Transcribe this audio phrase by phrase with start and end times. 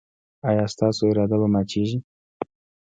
[0.49, 1.97] ایا ستاسو اراده به ماتیږي؟